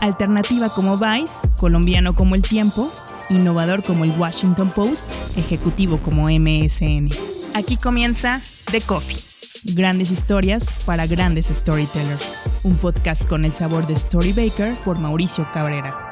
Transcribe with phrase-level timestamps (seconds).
[0.00, 2.90] Alternativa como Vice, colombiano como El Tiempo,
[3.30, 7.10] innovador como el Washington Post, ejecutivo como MSN.
[7.54, 8.40] Aquí comienza
[8.70, 9.16] The Coffee.
[9.74, 12.48] Grandes historias para grandes storytellers.
[12.62, 16.08] Un podcast con el sabor de Story Baker por Mauricio Cabrera.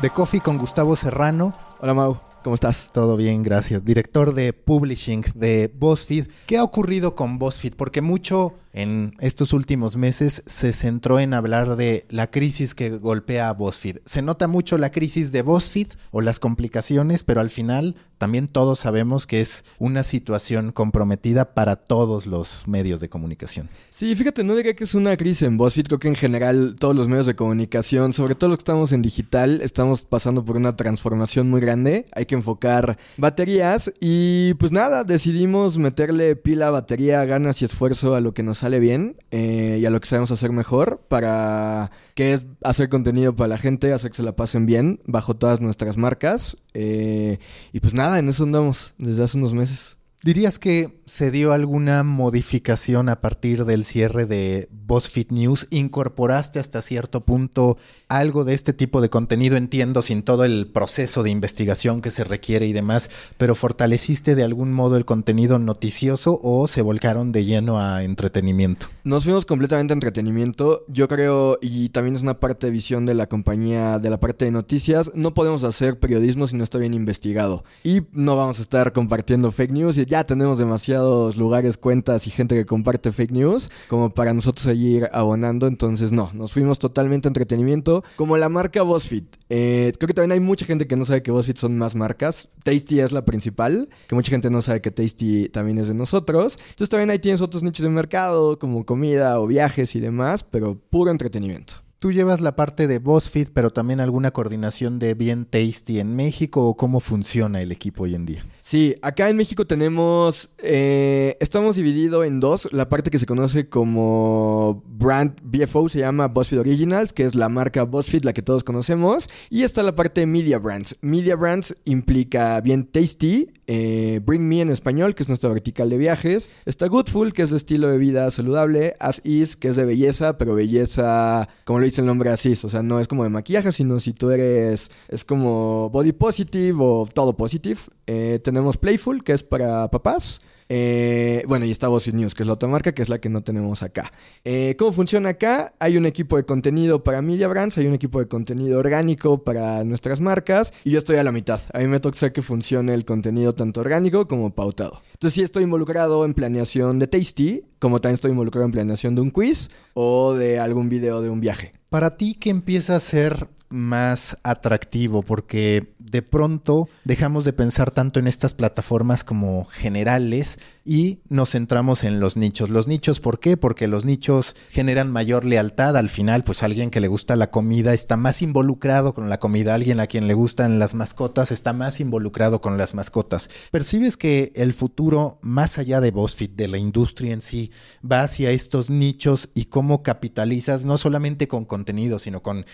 [0.00, 1.54] The Coffee con Gustavo Serrano.
[1.80, 2.31] Hola Mau.
[2.42, 2.90] ¿Cómo estás?
[2.92, 3.84] Todo bien, gracias.
[3.84, 6.26] Director de Publishing de BuzzFeed.
[6.46, 7.74] ¿Qué ha ocurrido con BuzzFeed?
[7.74, 13.48] Porque mucho en estos últimos meses se centró en hablar de la crisis que golpea
[13.48, 13.98] a BuzzFeed.
[14.06, 18.78] Se nota mucho la crisis de BuzzFeed o las complicaciones, pero al final también todos
[18.78, 23.68] sabemos que es una situación comprometida para todos los medios de comunicación.
[23.90, 26.94] Sí, fíjate, no diría que es una crisis en BuzzFeed, creo que en general todos
[26.94, 30.76] los medios de comunicación, sobre todo los que estamos en digital, estamos pasando por una
[30.76, 32.06] transformación muy grande.
[32.12, 38.20] Hay que enfocar baterías y pues nada, decidimos meterle pila, batería, ganas y esfuerzo a
[38.20, 42.34] lo que nos sale bien eh, y a lo que sabemos hacer mejor para que
[42.34, 45.96] es hacer contenido para la gente, hacer que se la pasen bien bajo todas nuestras
[45.96, 46.56] marcas.
[46.74, 47.38] Eh,
[47.72, 49.96] y pues nada, en eso andamos desde hace unos meses.
[50.24, 55.66] ¿Dirías que se dio alguna modificación a partir del cierre de BuzzFeed News?
[55.70, 57.76] ¿Incorporaste hasta cierto punto
[58.18, 59.56] algo de este tipo de contenido?
[59.56, 64.44] Entiendo, sin todo el proceso de investigación que se requiere y demás, pero ¿fortaleciste de
[64.44, 68.86] algún modo el contenido noticioso o se volcaron de lleno a entretenimiento?
[69.04, 70.84] Nos fuimos completamente a entretenimiento.
[70.88, 74.44] Yo creo, y también es una parte de visión de la compañía, de la parte
[74.44, 77.64] de noticias, no podemos hacer periodismo si no está bien investigado.
[77.84, 82.30] Y no vamos a estar compartiendo fake news y ya tenemos demasiados lugares, cuentas y
[82.30, 85.66] gente que comparte fake news como para nosotros seguir abonando.
[85.66, 88.01] Entonces, no, nos fuimos totalmente a entretenimiento.
[88.16, 89.24] Como la marca BuzzFeed.
[89.48, 92.48] Eh, creo que también hay mucha gente que no sabe que BuzzFeed son más marcas.
[92.62, 96.58] Tasty es la principal, que mucha gente no sabe que Tasty también es de nosotros.
[96.70, 100.78] Entonces, también ahí tienes otros nichos de mercado, como comida o viajes y demás, pero
[100.78, 101.74] puro entretenimiento.
[102.02, 106.66] Tú llevas la parte de BuzzFeed, pero también alguna coordinación de Bien Tasty en México
[106.66, 108.44] o cómo funciona el equipo hoy en día.
[108.64, 112.68] Sí, acá en México tenemos, eh, estamos divididos en dos.
[112.72, 117.48] La parte que se conoce como Brand BFO se llama BuzzFeed Originals, que es la
[117.48, 119.28] marca BuzzFeed, la que todos conocemos.
[119.50, 120.96] Y está la parte Media Brands.
[121.00, 125.98] Media Brands implica bien Tasty, eh, Bring Me en español, que es nuestra vertical de
[125.98, 126.48] viajes.
[126.64, 128.94] Está Goodful, que es de estilo de vida saludable.
[129.00, 132.64] As Is, que es de belleza, pero belleza, como lo dice el nombre As Is.
[132.64, 136.78] O sea, no es como de maquillaje, sino si tú eres, es como body positive
[136.78, 137.80] o todo positive.
[138.06, 140.40] Eh, tenemos Playful, que es para papás.
[140.74, 143.28] Eh, bueno, y está BuzzFeed News, que es la otra marca, que es la que
[143.28, 144.10] no tenemos acá.
[144.42, 145.74] Eh, ¿Cómo funciona acá?
[145.78, 149.84] Hay un equipo de contenido para Media Brands, hay un equipo de contenido orgánico para
[149.84, 151.60] nuestras marcas, y yo estoy a la mitad.
[151.74, 155.02] A mí me toca que funcione el contenido tanto orgánico como pautado.
[155.12, 159.20] Entonces sí estoy involucrado en planeación de Tasty, como también estoy involucrado en planeación de
[159.20, 161.72] un quiz o de algún video de un viaje.
[161.90, 165.22] Para ti, ¿qué empieza a ser más atractivo?
[165.22, 172.04] Porque de pronto dejamos de pensar tanto en estas plataformas como generales y nos centramos
[172.04, 172.70] en los nichos.
[172.70, 173.56] Los nichos, ¿por qué?
[173.56, 175.96] Porque los nichos generan mayor lealtad.
[175.96, 179.74] Al final, pues alguien que le gusta la comida está más involucrado con la comida.
[179.74, 183.48] Alguien a quien le gustan las mascotas está más involucrado con las mascotas.
[183.70, 187.70] ¿Percibes que el futuro, más allá de BuzzFeed, de la industria en sí,
[188.04, 192.66] va hacia estos nichos y cómo capitalizas no solamente con contenido, sino con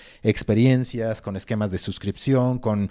[1.22, 2.90] con esquemas de suscripción, con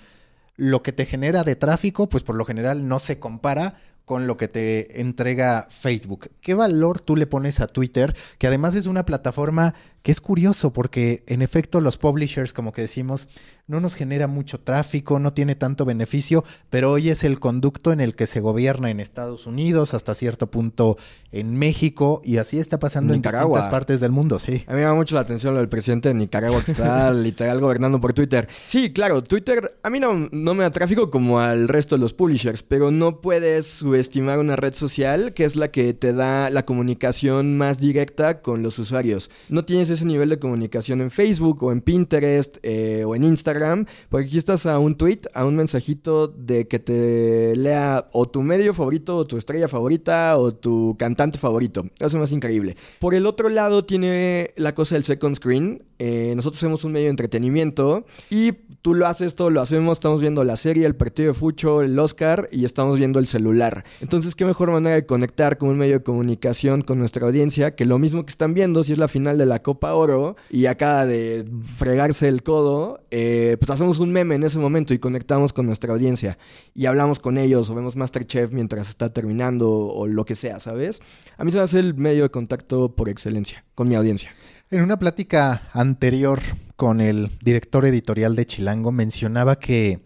[0.56, 4.36] lo que te genera de tráfico, pues por lo general no se compara con lo
[4.36, 6.32] que te entrega Facebook.
[6.40, 8.14] ¿Qué valor tú le pones a Twitter?
[8.38, 12.82] Que además es una plataforma que es curioso porque en efecto los publishers, como que
[12.82, 13.28] decimos,
[13.70, 18.00] no nos genera mucho tráfico, no tiene tanto beneficio, pero hoy es el conducto en
[18.00, 20.96] el que se gobierna en Estados Unidos, hasta cierto punto
[21.30, 24.64] en México, y así está pasando en distintas partes del mundo, sí.
[24.66, 27.60] A mí me llama mucho la atención lo del presidente de Nicaragua que está literal
[27.60, 28.48] gobernando por Twitter.
[28.66, 32.12] Sí, claro, Twitter a mí no, no me da tráfico como al resto de los
[32.12, 36.64] publishers, pero no puedes subestimar una red social que es la que te da la
[36.64, 39.30] comunicación más directa con los usuarios.
[39.48, 43.86] No tienes ese nivel de comunicación en Facebook o en Pinterest eh, o en Instagram,
[44.08, 48.42] porque aquí estás a un tweet, a un mensajito de que te lea o tu
[48.42, 51.84] medio favorito, o tu estrella favorita, o tu cantante favorito.
[51.98, 52.76] Eso es más increíble.
[52.98, 55.82] Por el otro lado tiene la cosa del second screen.
[55.98, 60.20] Eh, nosotros somos un medio de entretenimiento y tú lo haces, todo lo hacemos, estamos
[60.20, 63.84] viendo la serie, el partido de Fucho, el Oscar y estamos viendo el celular.
[64.00, 67.84] Entonces, ¿qué mejor manera de conectar con un medio de comunicación con nuestra audiencia que
[67.84, 71.06] lo mismo que están viendo si es la final de la Copa Oro y acaba
[71.06, 71.44] de
[71.76, 75.92] fregarse el codo, eh, pues hacemos un meme en ese momento y conectamos con nuestra
[75.92, 76.38] audiencia
[76.74, 81.00] y hablamos con ellos o vemos Masterchef mientras está terminando o lo que sea, ¿sabes?
[81.36, 84.30] A mí se me hace el medio de contacto por excelencia con mi audiencia.
[84.70, 86.40] En una plática anterior
[86.80, 90.02] con el director editorial de Chilango mencionaba que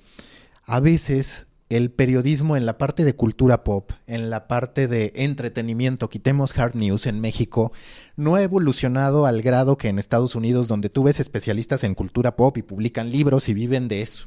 [0.65, 6.11] a veces el periodismo en la parte de cultura pop, en la parte de entretenimiento,
[6.11, 7.71] quitemos hard news en México,
[8.17, 12.35] no ha evolucionado al grado que en Estados Unidos, donde tú ves especialistas en cultura
[12.35, 14.27] pop y publican libros y viven de eso.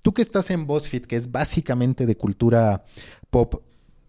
[0.00, 2.84] Tú que estás en BuzzFeed, que es básicamente de cultura
[3.28, 3.60] pop,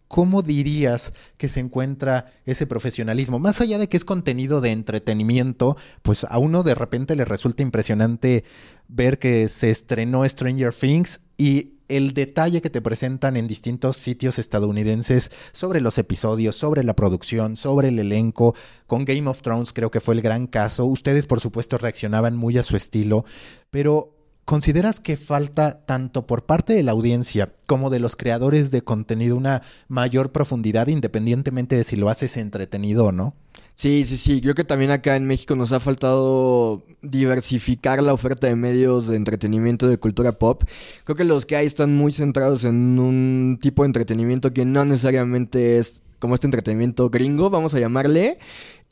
[0.09, 3.39] ¿cómo dirías que se encuentra ese profesionalismo?
[3.39, 7.63] Más allá de que es contenido de entretenimiento, pues a uno de repente le resulta
[7.63, 8.43] impresionante
[8.89, 14.39] ver que se estrenó Stranger Things y el detalle que te presentan en distintos sitios
[14.39, 18.55] estadounidenses sobre los episodios, sobre la producción, sobre el elenco.
[18.87, 20.85] Con Game of Thrones creo que fue el gran caso.
[20.85, 23.25] Ustedes por supuesto reaccionaban muy a su estilo,
[23.69, 24.18] pero
[24.49, 29.37] ¿consideras que falta tanto por parte de la audiencia como de los creadores de contenido
[29.37, 33.35] una mayor profundidad independientemente de si lo haces entretenido o no?
[33.75, 34.41] Sí, sí, sí.
[34.41, 39.17] Creo que también acá en México nos ha faltado diversificar la oferta de medios de
[39.17, 40.63] entretenimiento de cultura pop.
[41.03, 44.83] Creo que los que hay están muy centrados en un tipo de entretenimiento que no
[44.83, 48.39] necesariamente es como este entretenimiento gringo, vamos a llamarle.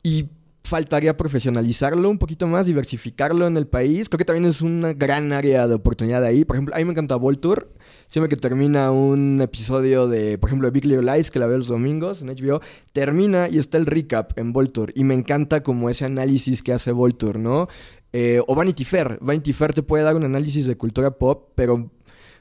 [0.04, 0.28] Y
[0.68, 4.08] faltaría profesionalizarlo un poquito más, diversificarlo en el país.
[4.08, 6.44] Creo que también es una gran área de oportunidad ahí.
[6.44, 7.68] Por ejemplo, a mí me encanta Volture.
[8.06, 11.56] Siempre que termina un episodio de, por ejemplo, de Big Little Lies, que la veo
[11.56, 12.60] los domingos en HBO,
[12.92, 14.92] termina y está el recap en Volture.
[14.94, 17.68] Y me encanta como ese análisis que hace Volture, ¿no?
[18.12, 19.18] Eh, o Vanity Fair.
[19.22, 21.90] Vanity Fair te puede dar un análisis de cultura pop, pero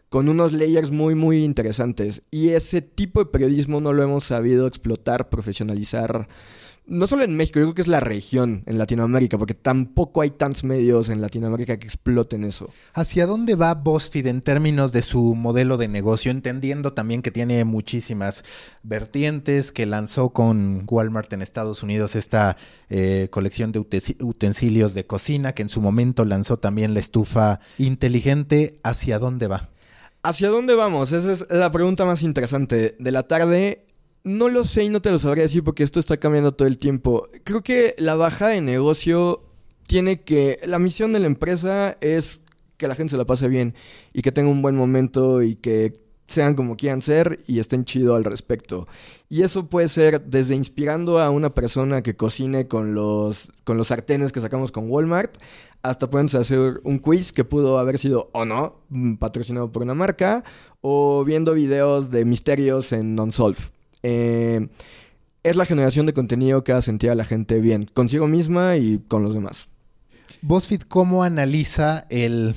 [0.10, 2.22] con unos layers muy, muy interesantes.
[2.30, 6.28] Y ese tipo de periodismo no lo hemos sabido explotar, profesionalizar
[6.88, 10.32] no solo en México, yo creo que es la región en Latinoamérica, porque tampoco hay
[10.32, 12.70] tantos medios en Latinoamérica que exploten eso.
[12.94, 16.32] ¿Hacia dónde va BuzzFeed en términos de su modelo de negocio?
[16.32, 18.46] Entendiendo también que tiene muchísimas
[18.84, 22.56] vertientes, que lanzó con Walmart en Estados Unidos esta
[22.90, 28.80] eh, colección de utensilios de cocina, que en su momento lanzó también la estufa inteligente.
[28.84, 29.70] ¿Hacia dónde va?
[30.24, 31.12] ¿Hacia dónde vamos?
[31.12, 33.87] Esa es la pregunta más interesante de la tarde.
[34.24, 36.78] No lo sé y no te lo sabría decir porque esto está cambiando todo el
[36.78, 37.30] tiempo.
[37.44, 39.44] Creo que la baja de negocio
[39.88, 40.60] tiene que...
[40.66, 42.44] La misión de la empresa es
[42.78, 43.74] que la gente se la pase bien
[44.14, 48.16] y que tenga un buen momento y que sean como quieran ser y estén chido
[48.16, 48.88] al respecto.
[49.30, 53.88] Y eso puede ser desde inspirando a una persona que cocine con los, con los
[53.88, 55.38] sartenes que sacamos con Walmart,
[55.84, 59.94] hasta pueden hacer un quiz que pudo haber sido o no mm, patrocinado por una
[59.94, 60.44] marca,
[60.82, 63.77] o viendo videos de misterios en Unsolved.
[64.04, 64.68] Eh,
[65.44, 69.00] es la generación de contenido que hace sentir a la gente bien, consigo misma y
[69.08, 69.68] con los demás.
[70.42, 72.54] BuzzFeed, ¿cómo analiza el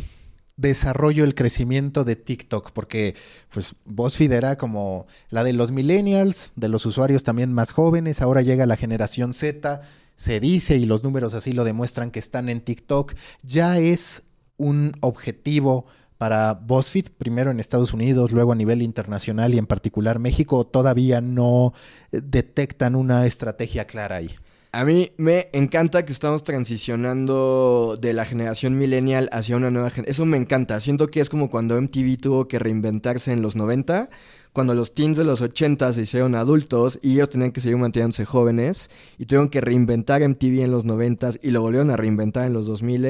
[0.56, 2.72] desarrollo, el crecimiento de TikTok?
[2.72, 3.14] Porque,
[3.52, 8.42] pues, BuzzFeed era como la de los millennials, de los usuarios también más jóvenes, ahora
[8.42, 9.82] llega la generación Z,
[10.16, 14.22] se dice, y los números así lo demuestran que están en TikTok, ya es
[14.56, 15.86] un objetivo
[16.20, 21.22] para BuzzFeed, primero en Estados Unidos, luego a nivel internacional y en particular México, todavía
[21.22, 21.72] no
[22.12, 24.30] eh, detectan una estrategia clara ahí?
[24.70, 30.10] A mí me encanta que estamos transicionando de la generación millennial hacia una nueva generación.
[30.10, 30.78] Eso me encanta.
[30.80, 34.10] Siento que es como cuando MTV tuvo que reinventarse en los 90
[34.52, 38.24] cuando los teens de los 80 se hicieron adultos y ellos tenían que seguir manteniéndose
[38.24, 42.52] jóvenes y tuvieron que reinventar MTV en los 90 y lo volvieron a reinventar en
[42.52, 43.04] los 2000.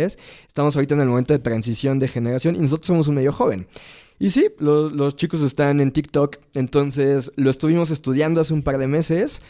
[0.46, 3.66] Estamos ahorita en el momento de transición de generación y nosotros somos un medio joven.
[4.18, 8.86] Y sí, los chicos están en TikTok, entonces lo estuvimos estudiando hace un par de
[8.86, 9.40] meses,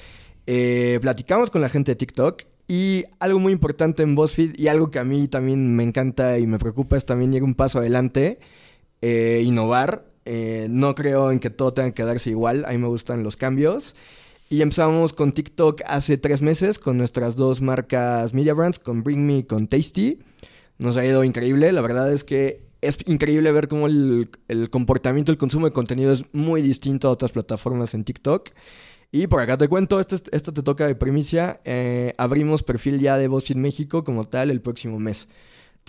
[0.47, 4.93] eh, platicamos con la gente de TikTok y algo muy importante en BuzzFeed y algo
[4.93, 8.39] que a mí también me encanta y me preocupa es también ir un paso adelante,
[9.03, 12.65] eh, innovar eh, no creo en que todo tenga que darse igual.
[12.65, 13.97] A mí me gustan los cambios.
[14.49, 19.27] Y empezamos con TikTok hace tres meses con nuestras dos marcas Media Brands, con Bring
[19.27, 20.21] Me y con Tasty.
[20.79, 21.73] Nos ha ido increíble.
[21.73, 24.31] La verdad es que es increíble ver cómo el,
[24.71, 28.51] comportamiento, el consumo de contenido es muy distinto a otras plataformas en TikTok.
[29.11, 31.61] Y por acá te cuento, esto, esto te toca de primicia.
[31.65, 35.27] Eh, abrimos perfil ya de BuzzFeed México como tal el próximo mes.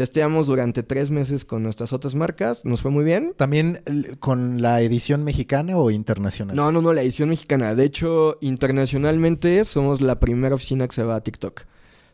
[0.01, 3.36] Testeamos durante tres meses con nuestras otras marcas, nos fue muy bien.
[3.38, 3.77] ¿También
[4.20, 6.55] con la edición mexicana o internacional?
[6.55, 7.75] No, no, no, la edición mexicana.
[7.75, 11.62] De hecho, internacionalmente somos la primera oficina que se va a TikTok.
[11.62, 11.65] O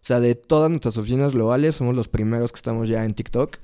[0.02, 3.56] sea, de todas nuestras oficinas globales, somos los primeros que estamos ya en TikTok.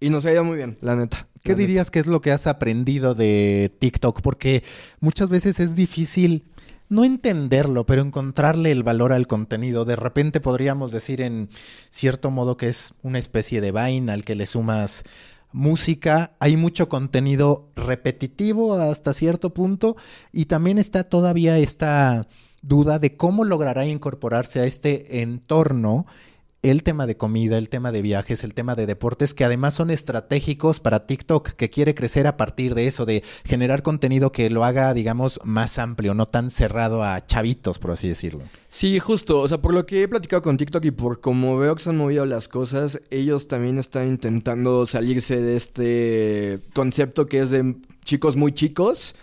[0.00, 1.28] Y nos ha ido muy bien, la neta.
[1.42, 4.20] ¿Qué dirías que es lo que has aprendido de TikTok?
[4.20, 4.64] Porque
[5.00, 6.44] muchas veces es difícil
[6.92, 9.86] no entenderlo, pero encontrarle el valor al contenido.
[9.86, 11.48] De repente podríamos decir en
[11.90, 15.02] cierto modo que es una especie de Vine al que le sumas
[15.52, 19.96] música, hay mucho contenido repetitivo hasta cierto punto
[20.32, 22.28] y también está todavía esta
[22.60, 26.04] duda de cómo logrará incorporarse a este entorno
[26.62, 29.90] el tema de comida, el tema de viajes, el tema de deportes, que además son
[29.90, 34.64] estratégicos para TikTok, que quiere crecer a partir de eso, de generar contenido que lo
[34.64, 38.44] haga, digamos, más amplio, no tan cerrado a chavitos, por así decirlo.
[38.68, 39.40] Sí, justo.
[39.40, 41.90] O sea, por lo que he platicado con TikTok y por cómo veo que se
[41.90, 47.74] han movido las cosas, ellos también están intentando salirse de este concepto que es de
[48.04, 49.16] chicos muy chicos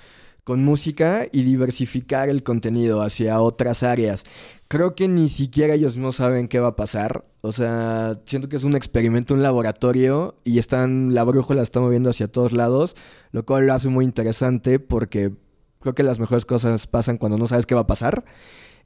[0.44, 4.26] con música y diversificar el contenido hacia otras áreas.
[4.70, 7.26] Creo que ni siquiera ellos no saben qué va a pasar.
[7.42, 12.12] O sea, siento que es un experimento, un laboratorio y están, la brújula está moviendo
[12.12, 12.96] hacia todos lados,
[13.32, 15.32] lo cual lo hace muy interesante porque
[15.80, 18.26] creo que las mejores cosas pasan cuando no sabes qué va a pasar.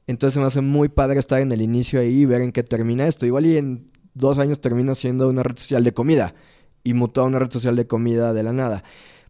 [0.06, 3.06] Entonces me hace muy padre estar en el inicio ahí y ver en qué termina
[3.06, 3.26] esto.
[3.26, 6.34] Igual y en dos años termina siendo una red social de comida
[6.82, 8.84] y mutó a una red social de comida de la nada.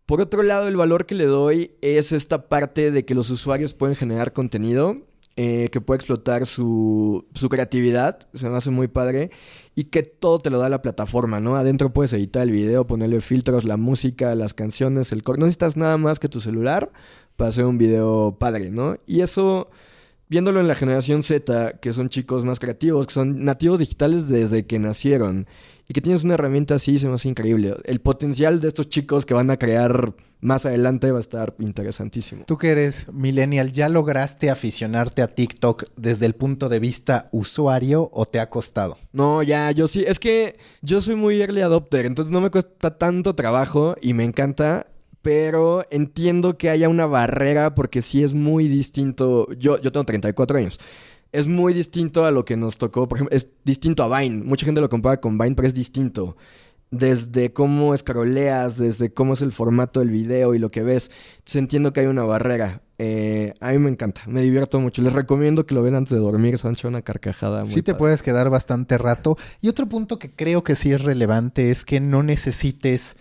[0.07, 3.75] Por otro lado, el valor que le doy es esta parte de que los usuarios
[3.75, 4.99] pueden generar contenido
[5.37, 9.31] eh, que puede explotar su, su creatividad, se me hace muy padre,
[9.75, 11.57] y que todo te lo da la plataforma, ¿no?
[11.57, 15.41] Adentro puedes editar el video, ponerle filtros, la música, las canciones, el core.
[15.41, 16.93] No necesitas nada más que tu celular
[17.37, 18.97] para hacer un video padre, ¿no?
[19.07, 19.71] Y eso,
[20.29, 24.67] viéndolo en la generación Z, que son chicos más creativos, que son nativos digitales desde
[24.67, 25.47] que nacieron,
[25.89, 27.77] y que tienes una herramienta así, se me hace increíble.
[27.85, 32.45] El potencial de estos chicos que van a crear más adelante va a estar interesantísimo.
[32.47, 38.11] Tú que eres millennial, ¿ya lograste aficionarte a TikTok desde el punto de vista usuario
[38.13, 38.99] o te ha costado?
[39.13, 40.05] No, ya, yo sí.
[40.07, 44.25] Es que yo soy muy early adopter, entonces no me cuesta tanto trabajo y me
[44.25, 44.87] encanta.
[45.23, 49.51] Pero entiendo que haya una barrera porque sí es muy distinto.
[49.55, 50.79] Yo, yo tengo 34 años
[51.35, 53.09] es muy distinto a lo que nos tocó.
[53.09, 54.45] Por ejemplo, es distinto a Vine.
[54.45, 56.37] Mucha gente lo compara con Vine, pero es distinto.
[56.91, 61.11] Desde cómo escaroleas, desde cómo es el formato del video y lo que ves.
[61.39, 62.83] Entonces entiendo que hay una barrera.
[62.99, 65.03] Eh, a mí me encanta, me divierto mucho.
[65.03, 67.63] Les recomiendo que lo vean antes de dormir, se van a una carcajada.
[67.63, 69.37] Muy sí, te puedes quedar bastante rato.
[69.61, 73.17] Y otro punto que creo que sí es relevante es que no necesites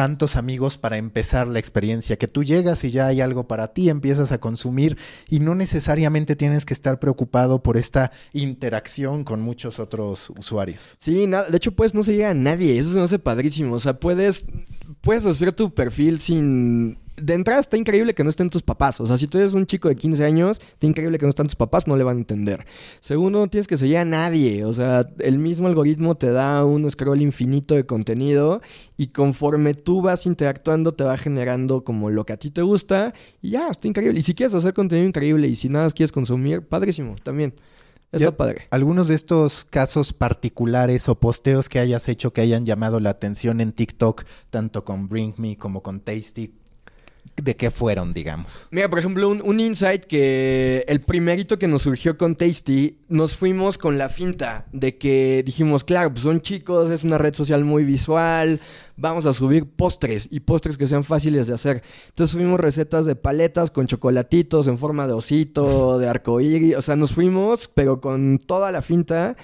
[0.00, 3.90] tantos amigos para empezar la experiencia, que tú llegas y ya hay algo para ti,
[3.90, 4.96] empiezas a consumir
[5.28, 10.96] y no necesariamente tienes que estar preocupado por esta interacción con muchos otros usuarios.
[10.98, 13.78] Sí, de hecho pues no se llega a nadie, eso se me hace padrísimo, o
[13.78, 14.46] sea, puedes,
[15.02, 19.00] puedes hacer tu perfil sin de entrada está increíble que no estén tus papás.
[19.00, 21.46] O sea, si tú eres un chico de 15 años, está increíble que no estén
[21.46, 22.66] tus papás, no le van a entender.
[23.00, 24.64] Segundo, no tienes que seguir a nadie.
[24.64, 28.60] O sea, el mismo algoritmo te da un scroll infinito de contenido
[28.96, 33.14] y conforme tú vas interactuando, te va generando como lo que a ti te gusta
[33.40, 34.18] y ya, está increíble.
[34.20, 37.54] Y si quieres hacer contenido increíble y si nada más quieres consumir, padrísimo, también.
[38.12, 38.66] Está padre.
[38.70, 43.60] Algunos de estos casos particulares o posteos que hayas hecho que hayan llamado la atención
[43.60, 46.52] en TikTok, tanto con Bring Me como con Tasty,
[47.36, 48.68] de qué fueron, digamos.
[48.70, 53.78] Mira, por ejemplo, un, insight que el primerito que nos surgió con Tasty, nos fuimos
[53.78, 57.84] con la finta de que dijimos, claro, pues son chicos, es una red social muy
[57.84, 58.60] visual,
[58.96, 61.82] vamos a subir postres y postres que sean fáciles de hacer.
[62.08, 66.96] Entonces subimos recetas de paletas con chocolatitos en forma de osito, de arcoíris, o sea,
[66.96, 69.36] nos fuimos, pero con toda la finta.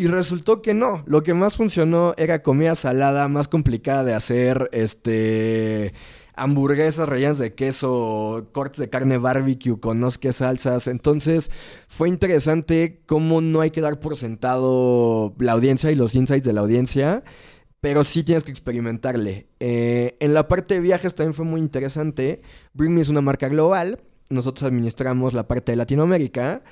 [0.00, 1.02] Y resultó que no.
[1.06, 4.68] Lo que más funcionó era comida salada, más complicada de hacer.
[4.70, 5.92] Este
[6.38, 10.86] hamburguesas rellenas de queso, cortes de carne barbecue con no sé qué salsas.
[10.86, 11.50] Entonces
[11.88, 16.52] fue interesante cómo no hay que dar por sentado la audiencia y los insights de
[16.52, 17.22] la audiencia,
[17.80, 19.48] pero sí tienes que experimentarle.
[19.60, 22.42] Eh, en la parte de viajes también fue muy interesante.
[22.72, 24.00] Bring Me es una marca global.
[24.30, 26.62] Nosotros administramos la parte de Latinoamérica.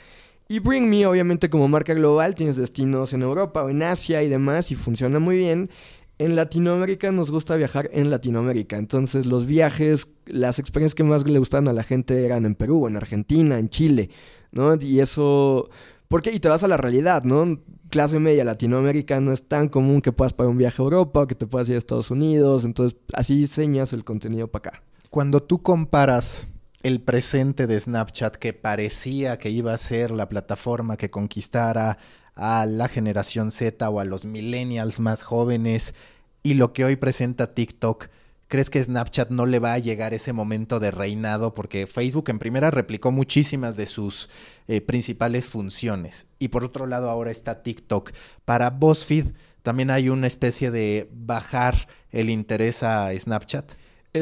[0.49, 4.29] Y Bring Me, obviamente, como marca global, tienes destinos en Europa o en Asia y
[4.29, 5.71] demás, y funciona muy bien
[6.19, 8.79] en Latinoamérica nos gusta viajar en Latinoamérica.
[8.79, 12.87] Entonces, los viajes, las experiencias que más le gustaban a la gente eran en Perú,
[12.87, 14.11] en Argentina, en Chile,
[14.53, 14.75] ¿no?
[14.77, 15.69] Y eso.
[16.09, 16.31] ¿Por qué?
[16.33, 17.61] Y te vas a la realidad, ¿no?
[17.91, 21.27] Clase media Latinoamérica no es tan común que puedas pagar un viaje a Europa o
[21.27, 22.65] que te puedas ir a Estados Unidos.
[22.65, 24.83] Entonces, así diseñas el contenido para acá.
[25.11, 26.47] Cuando tú comparas
[26.83, 31.99] el presente de Snapchat, que parecía que iba a ser la plataforma que conquistara
[32.37, 35.95] a la generación Z o a los millennials más jóvenes
[36.43, 38.09] y lo que hoy presenta TikTok,
[38.47, 41.55] ¿crees que Snapchat no le va a llegar ese momento de reinado?
[41.55, 44.29] Porque Facebook en primera replicó muchísimas de sus
[44.69, 46.29] eh, principales funciones.
[46.39, 48.13] Y por otro lado ahora está TikTok.
[48.45, 53.73] Para BuzzFeed también hay una especie de bajar el interés a Snapchat.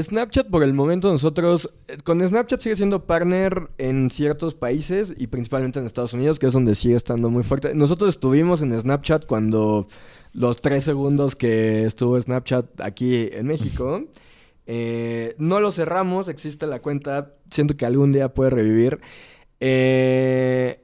[0.02, 5.26] Snapchat por el momento nosotros, eh, con Snapchat sigue siendo partner en ciertos países y
[5.26, 7.74] principalmente en Estados Unidos, que es donde sigue estando muy fuerte.
[7.74, 9.88] Nosotros estuvimos en Snapchat cuando
[10.32, 14.04] los tres segundos que estuvo Snapchat aquí en México.
[14.66, 18.98] Eh, no lo cerramos, existe la cuenta, siento que algún día puede revivir.
[19.60, 20.80] Eh,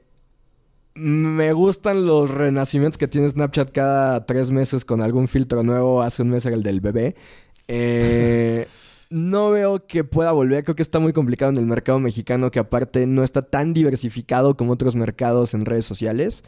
[0.93, 6.01] me gustan los renacimientos que tiene Snapchat cada tres meses con algún filtro nuevo.
[6.01, 7.15] Hace un mes era el del bebé.
[7.73, 8.67] Eh,
[9.11, 10.63] no veo que pueda volver.
[10.63, 14.57] Creo que está muy complicado en el mercado mexicano, que aparte no está tan diversificado
[14.57, 16.43] como otros mercados en redes sociales.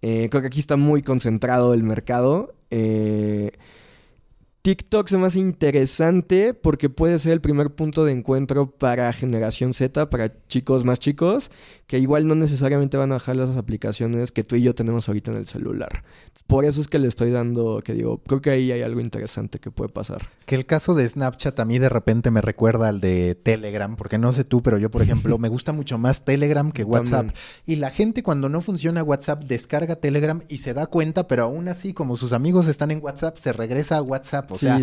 [0.00, 2.54] Eh, creo que aquí está muy concentrado el mercado.
[2.70, 3.50] Eh,
[4.68, 9.72] TikTok se me hace interesante porque puede ser el primer punto de encuentro para generación
[9.72, 11.50] Z, para chicos más chicos,
[11.86, 15.30] que igual no necesariamente van a bajar las aplicaciones que tú y yo tenemos ahorita
[15.30, 16.04] en el celular.
[16.46, 19.58] Por eso es que le estoy dando, que digo, creo que ahí hay algo interesante
[19.58, 20.28] que puede pasar.
[20.44, 24.18] Que el caso de Snapchat a mí de repente me recuerda al de Telegram, porque
[24.18, 27.30] no sé tú, pero yo, por ejemplo, me gusta mucho más Telegram que WhatsApp.
[27.64, 31.68] Y la gente cuando no funciona WhatsApp descarga Telegram y se da cuenta, pero aún
[31.68, 34.52] así, como sus amigos están en WhatsApp, se regresa a WhatsApp.
[34.52, 34.80] O sea,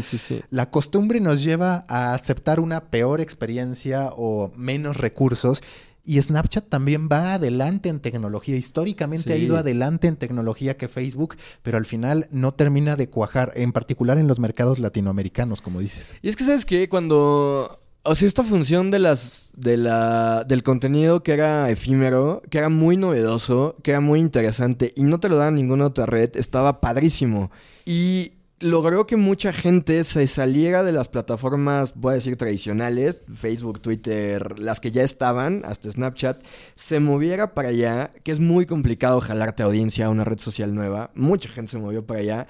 [0.49, 5.61] la costumbre nos lleva a aceptar una peor experiencia o menos recursos
[6.07, 8.55] Y Snapchat también va adelante en tecnología.
[8.55, 9.41] Históricamente ha Sí.
[9.45, 14.19] ido adelante en tecnología que Facebook, pero al final no termina de cuajar, en particular
[14.19, 16.15] en los mercados latinoamericanos, como dices.
[16.21, 16.87] Y es que, ¿sabes qué?
[16.89, 17.79] Cuando...
[18.03, 22.69] O sea, esta función de las, de la, del contenido que era efímero, que era
[22.69, 26.81] muy novedoso, que era muy interesante y no te lo daba ninguna otra red, estaba
[26.81, 27.49] padrísimo.
[27.83, 33.81] Y logró que mucha gente se saliera de las plataformas, voy a decir, tradicionales, Facebook,
[33.81, 36.41] Twitter, las que ya estaban, hasta Snapchat,
[36.75, 41.11] se moviera para allá, que es muy complicado jalarte audiencia a una red social nueva.
[41.15, 42.47] Mucha gente se movió para allá.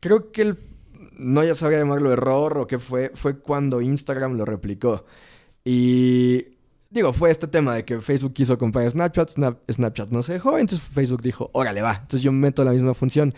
[0.00, 0.58] Creo que el
[1.18, 5.04] no ya sabría llamarlo error o qué fue, fue cuando Instagram lo replicó.
[5.64, 6.46] Y
[6.90, 10.58] digo, fue este tema de que Facebook quiso comprar Snapchat, Snap- Snapchat no se dejó,
[10.58, 13.34] entonces Facebook dijo, órale va, entonces yo meto la misma función.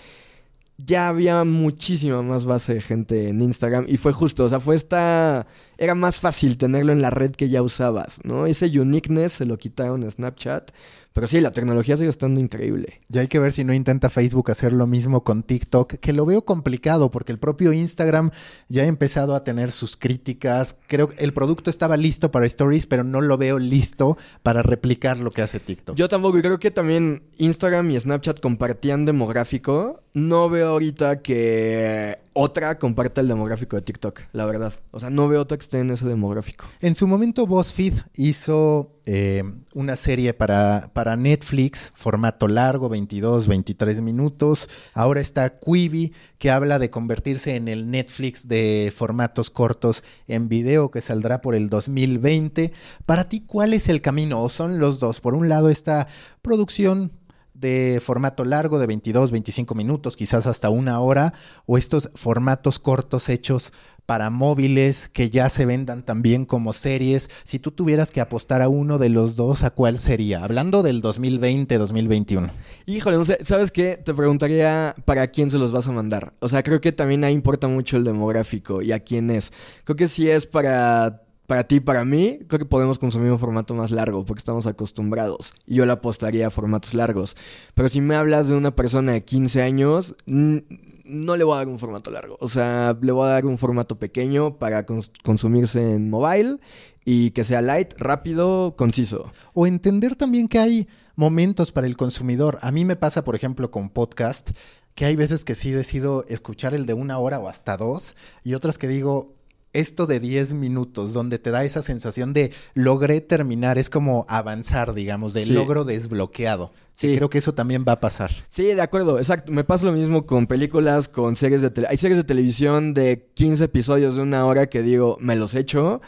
[0.76, 4.74] Ya había muchísima más base de gente en Instagram y fue justo, o sea, fue
[4.74, 5.46] esta...
[5.78, 8.46] Era más fácil tenerlo en la red que ya usabas, ¿no?
[8.46, 10.72] Ese uniqueness se lo quitaron a Snapchat,
[11.14, 13.00] pero sí, la tecnología sigue estando increíble.
[13.08, 16.26] Ya hay que ver si no intenta Facebook hacer lo mismo con TikTok, que lo
[16.26, 18.32] veo complicado porque el propio Instagram
[18.68, 20.76] ya ha empezado a tener sus críticas.
[20.88, 25.18] Creo que el producto estaba listo para Stories, pero no lo veo listo para replicar
[25.18, 25.96] lo que hace TikTok.
[25.96, 30.02] Yo tampoco, y creo que también Instagram y Snapchat compartían demográfico.
[30.14, 34.74] No veo ahorita que otra comparta el demográfico de TikTok, la verdad.
[34.90, 36.66] O sea, no veo otra que esté en ese demográfico.
[36.80, 44.02] En su momento BuzzFeed hizo eh, una serie para, para Netflix, formato largo, 22, 23
[44.02, 44.68] minutos.
[44.94, 50.90] Ahora está Quibi, que habla de convertirse en el Netflix de formatos cortos en video,
[50.90, 52.72] que saldrá por el 2020.
[53.06, 54.42] Para ti, ¿cuál es el camino?
[54.42, 55.20] ¿O son los dos?
[55.20, 56.08] Por un lado, esta
[56.42, 57.12] producción
[57.54, 61.32] de formato largo de 22, 25 minutos, quizás hasta una hora,
[61.66, 63.72] o estos formatos cortos hechos
[64.06, 67.30] para móviles que ya se vendan también como series.
[67.42, 70.44] Si tú tuvieras que apostar a uno de los dos, ¿a cuál sería?
[70.44, 72.50] Hablando del 2020-2021.
[72.86, 73.96] Híjole, no sé, ¿sabes qué?
[73.96, 76.34] Te preguntaría para quién se los vas a mandar.
[76.40, 79.52] O sea, creo que también ahí importa mucho el demográfico y a quién es.
[79.84, 83.74] Creo que si es para para ti, para mí, creo que podemos consumir un formato
[83.74, 85.52] más largo porque estamos acostumbrados.
[85.66, 87.36] Y yo le apostaría a formatos largos.
[87.74, 91.68] Pero si me hablas de una persona de 15 años, no le voy a dar
[91.68, 92.36] un formato largo.
[92.40, 96.58] O sea, le voy a dar un formato pequeño para cons- consumirse en mobile
[97.04, 99.30] y que sea light, rápido, conciso.
[99.52, 102.58] O entender también que hay momentos para el consumidor.
[102.62, 104.50] A mí me pasa, por ejemplo, con podcast,
[104.94, 108.54] que hay veces que sí decido escuchar el de una hora o hasta dos, y
[108.54, 109.33] otras que digo,
[109.74, 114.94] esto de 10 minutos, donde te da esa sensación de logré terminar, es como avanzar,
[114.94, 115.52] digamos, de Sí.
[115.52, 116.72] logro desbloqueado.
[116.94, 117.14] Sí.
[117.16, 118.30] Creo que eso también va a pasar.
[118.48, 119.50] Sí, de acuerdo, exacto.
[119.52, 121.88] Me pasa lo mismo con películas, con series de tele.
[121.90, 126.00] Hay series de televisión de 15 episodios de una hora que digo, me los echo.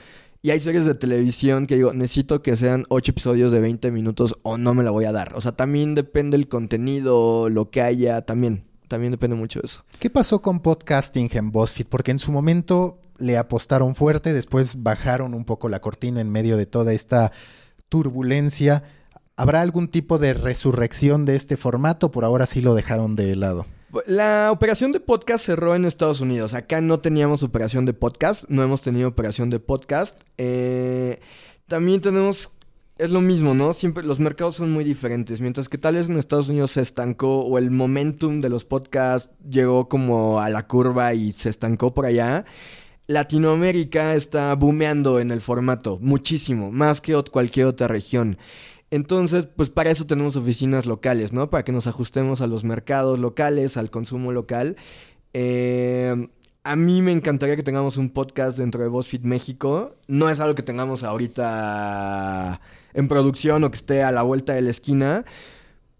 [0.42, 4.36] Y hay series de televisión que digo, necesito que sean 8 episodios de 20 minutos
[4.44, 5.34] o no me la voy a dar.
[5.34, 8.64] O sea, también depende el contenido, lo que haya, también.
[8.86, 9.82] También depende mucho de eso.
[9.98, 11.86] ¿Qué pasó con podcasting en BuzzFeed?
[11.88, 16.56] Porque en su momento le apostaron fuerte, después bajaron un poco la cortina en medio
[16.56, 17.32] de toda esta
[17.88, 18.82] turbulencia.
[19.36, 22.10] ¿Habrá algún tipo de resurrección de este formato?
[22.10, 23.66] Por ahora sí lo dejaron de lado.
[24.06, 26.54] La operación de podcast cerró en Estados Unidos.
[26.54, 30.20] Acá no teníamos operación de podcast, no hemos tenido operación de podcast.
[30.38, 31.20] Eh,
[31.66, 32.50] también tenemos,
[32.98, 33.72] es lo mismo, ¿no?
[33.72, 35.40] Siempre los mercados son muy diferentes.
[35.40, 39.30] Mientras que tal vez en Estados Unidos se estancó o el momentum de los podcasts
[39.48, 42.44] llegó como a la curva y se estancó por allá.
[43.06, 48.38] Latinoamérica está boomeando en el formato muchísimo, más que cualquier otra región.
[48.90, 51.50] Entonces, pues para eso tenemos oficinas locales, ¿no?
[51.50, 54.76] Para que nos ajustemos a los mercados locales, al consumo local.
[55.32, 56.28] Eh,
[56.62, 59.94] a mí me encantaría que tengamos un podcast dentro de BuzzFeed México.
[60.08, 62.60] No es algo que tengamos ahorita
[62.92, 65.24] en producción o que esté a la vuelta de la esquina.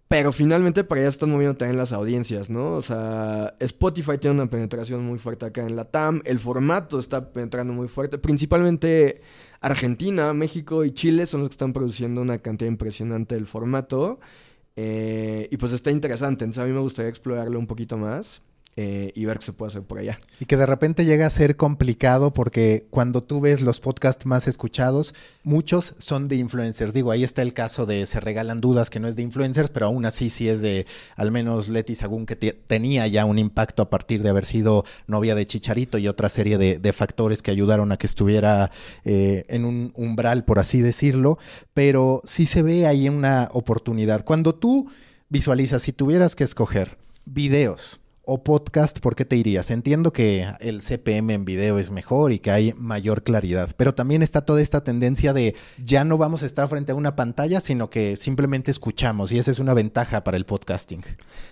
[0.07, 2.75] Pero finalmente para allá están moviendo también las audiencias, ¿no?
[2.75, 6.21] O sea, Spotify tiene una penetración muy fuerte acá en la TAM.
[6.23, 8.17] El formato está penetrando muy fuerte.
[8.17, 9.21] Principalmente
[9.59, 14.19] Argentina, México y Chile son los que están produciendo una cantidad impresionante del formato.
[14.77, 16.45] Eh, y pues está interesante.
[16.45, 18.41] Entonces a mí me gustaría explorarlo un poquito más.
[18.79, 20.19] Eh, y ver qué se puede hacer por allá.
[20.39, 24.47] Y que de repente llega a ser complicado porque cuando tú ves los podcasts más
[24.47, 26.93] escuchados, muchos son de influencers.
[26.93, 29.87] Digo, ahí está el caso de Se Regalan Dudas, que no es de influencers, pero
[29.87, 30.85] aún así sí es de
[31.15, 34.85] al menos Leti Sagún, que te- tenía ya un impacto a partir de haber sido
[35.07, 38.69] novia de Chicharito y otra serie de, de factores que ayudaron a que estuviera
[39.05, 41.39] eh, en un umbral, por así decirlo.
[41.73, 44.23] Pero sí se ve ahí una oportunidad.
[44.23, 44.87] Cuando tú
[45.29, 49.71] visualizas, si tuvieras que escoger videos o podcast, ¿por qué te irías?
[49.71, 54.21] Entiendo que el CPM en video es mejor y que hay mayor claridad, pero también
[54.21, 57.89] está toda esta tendencia de ya no vamos a estar frente a una pantalla, sino
[57.89, 61.03] que simplemente escuchamos y esa es una ventaja para el podcasting.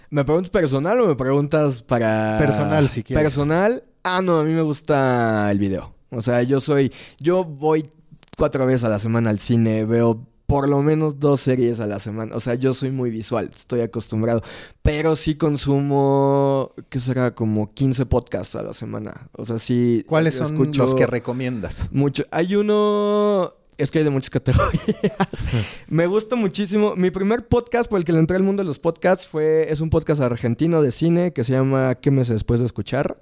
[0.10, 2.38] ¿Me preguntas personal o me preguntas para...
[2.40, 3.24] Personal, si quieres.
[3.24, 3.86] Personal.
[4.04, 5.96] Ah, no, a mí me gusta el video.
[6.10, 6.92] O sea, yo soy...
[7.20, 7.90] Yo voy
[8.38, 12.00] cuatro veces a la semana al cine, veo por lo menos dos series a la
[12.00, 12.36] semana.
[12.36, 14.44] O sea, yo soy muy visual, estoy acostumbrado.
[14.82, 17.34] Pero sí consumo, ¿qué será?
[17.34, 19.30] Como 15 podcasts a la semana.
[19.34, 20.04] O sea, sí.
[20.08, 21.90] ¿Cuáles son los que recomiendas?
[21.92, 22.24] Mucho.
[22.32, 23.54] Hay uno.
[23.78, 25.46] Es que hay de muchas categorías.
[25.88, 26.96] Me gusta muchísimo.
[26.96, 29.72] Mi primer podcast por el que le entré al mundo de los podcasts fue.
[29.72, 33.18] Es un podcast argentino de cine que se llama ¿Qué meses después de escuchar?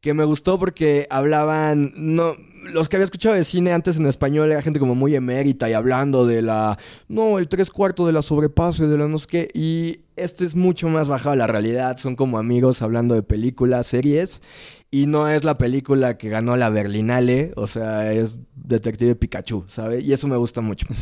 [0.00, 1.92] Que me gustó porque hablaban.
[1.96, 2.34] No
[2.72, 5.72] los que había escuchado de cine antes en español era gente como muy emérita y
[5.72, 6.78] hablando de la,
[7.08, 9.50] no, el tres cuartos de la sobrepaso y de la no sé qué.
[9.54, 11.96] Y este es mucho más bajado a la realidad.
[11.98, 14.42] Son como amigos hablando de películas, series.
[14.90, 20.04] Y no es la película que ganó la Berlinale, o sea, es Detective Pikachu, ¿sabes?
[20.04, 20.86] Y eso me gusta mucho.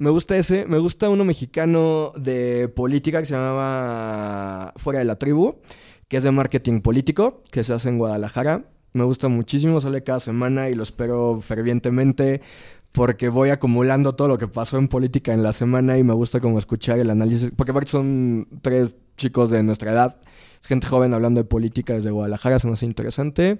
[0.00, 5.16] Me gusta ese, me gusta uno mexicano de política que se llamaba Fuera de la
[5.16, 5.56] Tribu,
[6.06, 8.70] que es de marketing político, que se hace en Guadalajara.
[8.92, 12.42] Me gusta muchísimo, sale cada semana y lo espero fervientemente
[12.92, 16.40] porque voy acumulando todo lo que pasó en política en la semana y me gusta
[16.40, 20.20] como escuchar el análisis, porque aparte son tres chicos de nuestra edad,
[20.60, 23.58] es gente joven hablando de política desde Guadalajara, se me hace interesante.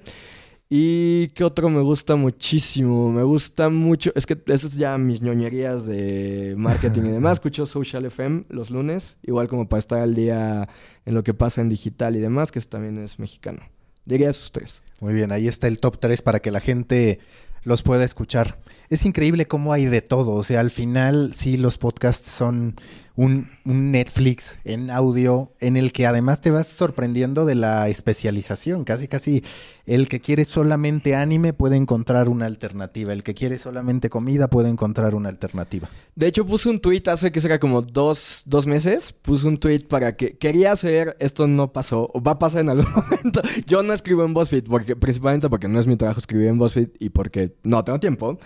[0.70, 3.10] ¿Y qué otro me gusta muchísimo?
[3.10, 7.34] Me gusta mucho, es que esas es ya mis ñoñerías de marketing y demás.
[7.34, 10.68] Escucho Social FM los lunes, igual como para estar al día
[11.06, 13.62] en lo que pasa en digital y demás, que también es mexicano.
[14.04, 14.82] Diría esos tres.
[15.00, 17.20] Muy bien, ahí está el top 3 para que la gente
[17.62, 18.58] los pueda escuchar.
[18.90, 20.32] Es increíble cómo hay de todo.
[20.32, 22.76] O sea, al final sí los podcasts son
[23.18, 28.84] un, Netflix en audio en el que además te vas sorprendiendo de la especialización.
[28.84, 29.42] Casi, casi
[29.86, 33.12] el que quiere solamente anime puede encontrar una alternativa.
[33.12, 35.90] El que quiere solamente comida puede encontrar una alternativa.
[36.14, 39.12] De hecho, puse un tweet hace que será como dos, dos meses.
[39.12, 42.70] Puse un tweet para que quería hacer, esto no pasó, o va a pasar en
[42.70, 43.42] algún momento.
[43.66, 46.90] Yo no escribo en BuzzFeed, porque, principalmente porque no es mi trabajo escribir en BuzzFeed
[47.00, 48.38] y porque no tengo tiempo.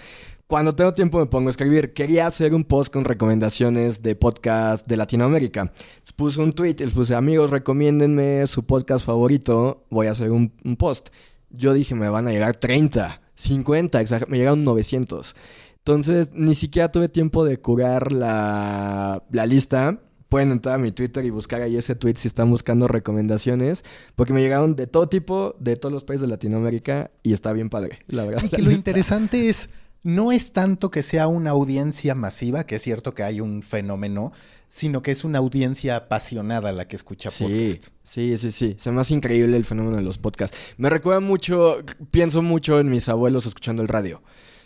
[0.46, 1.94] Cuando tengo tiempo me pongo a escribir.
[1.94, 5.72] Quería hacer un post con recomendaciones de podcast de Latinoamérica.
[6.14, 9.86] puse un tweet, les puse, amigos, recomiéndenme su podcast favorito.
[9.90, 11.08] Voy a hacer un, post.
[11.50, 15.34] Yo dije, me van a llegar 30, 50, me llegaron 900.
[15.78, 19.98] Entonces, ni siquiera tuve tiempo de curar la, la lista
[20.32, 23.84] pueden entrar a mi Twitter y buscar ahí ese tweet si están buscando recomendaciones,
[24.16, 27.68] porque me llegaron de todo tipo, de todos los países de Latinoamérica y está bien
[27.68, 28.42] padre, la verdad.
[28.42, 29.68] Y que lo interesante es
[30.02, 34.32] no es tanto que sea una audiencia masiva, que es cierto que hay un fenómeno,
[34.68, 38.76] sino que es una audiencia apasionada la que escucha sí, Sí, sí, sí.
[38.78, 40.56] Se me hace increíble el fenómeno de los podcasts.
[40.76, 41.78] Me recuerda mucho,
[42.10, 44.22] pienso mucho en mis abuelos escuchando el radio.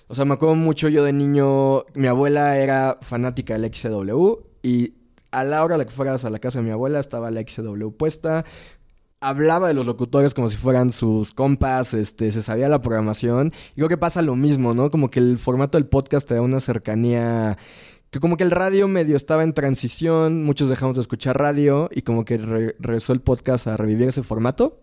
[0.09, 4.95] O sea, me acuerdo mucho yo de niño, mi abuela era fanática del XW y
[5.33, 7.91] a la hora de que fueras a la casa de mi abuela estaba la XW
[7.91, 8.45] puesta,
[9.27, 13.53] hablaba de los locutores como si fueran sus compas, este, se sabía la programación.
[13.73, 14.91] Y creo que pasa lo mismo, ¿no?
[14.91, 17.59] Como que el formato del podcast te da una cercanía
[18.11, 22.03] que como que el radio medio estaba en transición, muchos dejamos de escuchar radio y
[22.03, 24.81] como que regresó el podcast a revivir ese formato.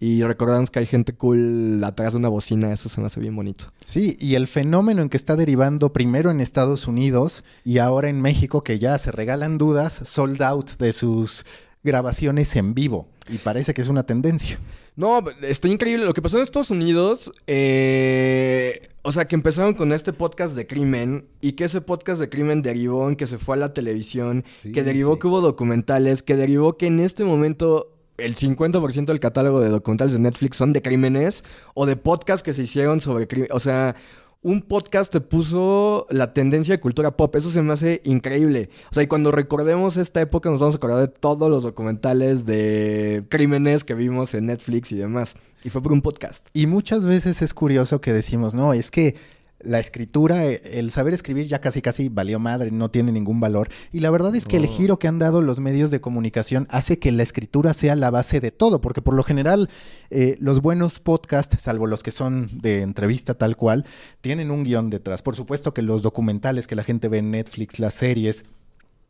[0.00, 3.36] Y recordamos que hay gente cool atrás de una bocina, eso se me hace bien
[3.36, 3.66] bonito.
[3.84, 8.20] Sí, y el fenómeno en que está derivando primero en Estados Unidos y ahora en
[8.20, 11.44] México, que ya se regalan dudas, sold out de sus
[11.84, 13.08] grabaciones en vivo.
[13.28, 14.58] Y parece que es una tendencia.
[14.96, 16.04] No, está increíble.
[16.04, 20.66] Lo que pasó en Estados Unidos, eh, o sea, que empezaron con este podcast de
[20.66, 24.44] crimen y que ese podcast de crimen derivó en que se fue a la televisión,
[24.72, 29.60] que derivó que hubo documentales, que derivó que en este momento el 50% del catálogo
[29.60, 31.42] de documentales de Netflix son de crímenes
[31.74, 33.48] o de podcasts que se hicieron sobre crimen.
[33.52, 33.96] O sea,
[34.44, 37.34] un podcast te puso la tendencia de cultura pop.
[37.34, 38.68] Eso se me hace increíble.
[38.90, 42.44] O sea, y cuando recordemos esta época nos vamos a acordar de todos los documentales
[42.44, 45.34] de crímenes que vimos en Netflix y demás.
[45.64, 46.46] Y fue por un podcast.
[46.52, 49.16] Y muchas veces es curioso que decimos, no, es que
[49.60, 53.68] la escritura, eh, el saber escribir ya casi casi valió madre, no tiene ningún valor.
[53.92, 56.98] Y la verdad es que el giro que han dado los medios de comunicación hace
[56.98, 59.70] que la escritura sea la base de todo, porque por lo general
[60.10, 63.86] eh, los buenos podcasts, salvo los que son de entrevista tal cual,
[64.20, 65.22] tienen un guion detrás.
[65.22, 68.44] Por supuesto que los documentales que la gente ve en Netflix, las series,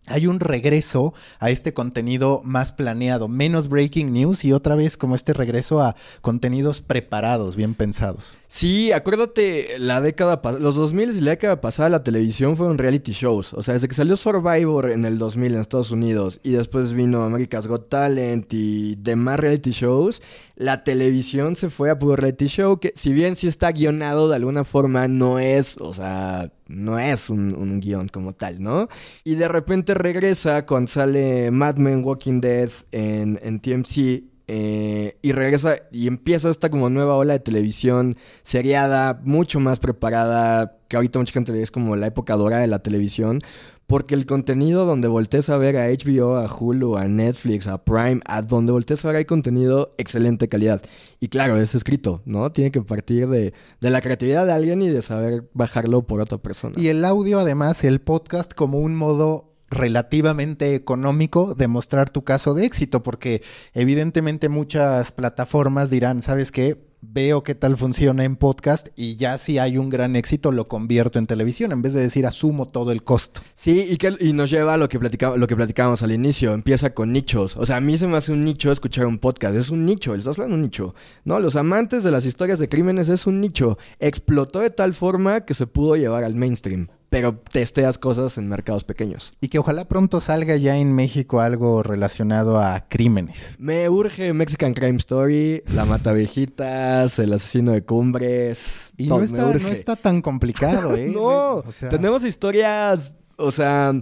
[0.07, 5.15] hay un regreso a este contenido más planeado, menos breaking news y otra vez como
[5.15, 8.39] este regreso a contenidos preparados, bien pensados.
[8.47, 13.55] Sí, acuérdate, la década los 2000 y la década pasada la televisión fueron reality shows,
[13.55, 17.25] o sea, desde que salió Survivor en el 2000 en Estados Unidos y después vino
[17.25, 20.23] America's Got Talent y demás reality shows,
[20.57, 24.37] la televisión se fue a puro reality show que si bien sí está guionado de
[24.37, 28.89] alguna forma no es, o sea, no es un, un guion como tal, ¿no?
[29.23, 34.25] Y de repente regresa cuando sale Mad Men Walking Dead en, TMC.
[34.47, 40.77] Eh, y regresa y empieza esta como nueva ola de televisión seriada, mucho más preparada,
[40.87, 43.41] que ahorita mucha gente es como la época dorada de la televisión,
[43.87, 48.21] porque el contenido donde voltees a ver a HBO, a Hulu, a Netflix, a Prime,
[48.25, 50.83] a donde voltees a ver hay contenido excelente calidad.
[51.21, 52.51] Y claro, es escrito, ¿no?
[52.51, 56.39] Tiene que partir de, de la creatividad de alguien y de saber bajarlo por otra
[56.39, 56.75] persona.
[56.79, 62.55] Y el audio, además, el podcast como un modo relativamente económico de mostrar tu caso
[62.55, 63.43] de éxito, porque
[63.73, 66.94] evidentemente muchas plataformas dirán, ¿sabes qué?
[67.13, 71.19] Veo qué tal funciona en podcast y ya si hay un gran éxito lo convierto
[71.19, 73.41] en televisión en vez de decir asumo todo el costo.
[73.55, 76.53] Sí, y, que, y nos lleva a lo que, platicaba, lo que platicábamos al inicio,
[76.55, 77.57] empieza con nichos.
[77.57, 80.15] O sea, a mí se me hace un nicho escuchar un podcast, es un nicho,
[80.15, 80.95] el estás hablando un nicho.
[81.25, 83.79] No, los amantes de las historias de crímenes es un nicho.
[83.99, 88.83] Explotó de tal forma que se pudo llevar al mainstream pero testeas cosas en mercados
[88.83, 89.35] pequeños.
[89.41, 93.55] Y que ojalá pronto salga ya en México algo relacionado a crímenes.
[93.61, 98.95] Me urge Mexican Crime Story, La Mata Viejitas, El Asesino de Cumbres.
[98.97, 101.07] Y no, está, no está tan complicado, ¿eh?
[101.15, 103.93] no, tenemos historias, o sea,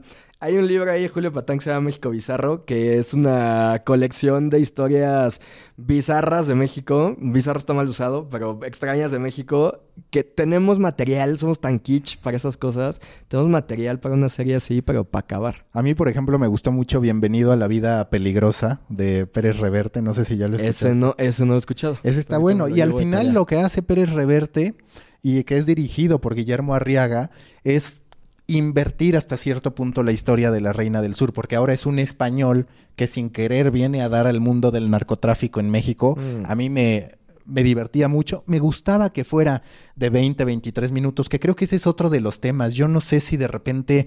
[0.42, 3.80] hay un libro ahí de Julio Patán que se llama México Bizarro, que es una
[3.86, 5.40] colección de historias
[5.76, 7.14] bizarras de México.
[7.20, 9.84] Bizarro está mal usado, pero extrañas de México.
[10.10, 13.00] Que tenemos material, somos tan kitsch para esas cosas.
[13.28, 15.64] Tenemos material para una serie así, pero para acabar.
[15.70, 20.02] A mí, por ejemplo, me gustó mucho Bienvenido a la Vida Peligrosa de Pérez Reverte.
[20.02, 20.88] No sé si ya lo escuchaste.
[20.88, 21.98] Ese no, ese no lo he escuchado.
[22.02, 22.66] Ese está bueno.
[22.66, 24.74] Y al final lo que hace Pérez Reverte
[25.22, 27.30] y que es dirigido por Guillermo Arriaga
[27.62, 28.01] es
[28.46, 31.98] invertir hasta cierto punto la historia de la Reina del Sur, porque ahora es un
[31.98, 36.16] español que sin querer viene a dar al mundo del narcotráfico en México.
[36.16, 36.50] Mm.
[36.50, 37.12] A mí me,
[37.44, 38.44] me divertía mucho.
[38.46, 39.62] Me gustaba que fuera
[39.96, 42.74] de 20, 23 minutos, que creo que ese es otro de los temas.
[42.74, 44.06] Yo no sé si de repente